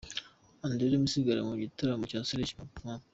Adrien 0.65 1.01
Misigaro 1.03 1.41
mu 1.49 1.55
gitaramo 1.63 2.03
cya 2.11 2.21
Serge 2.27 2.51
i 2.53 2.57
Maputo. 2.59 3.03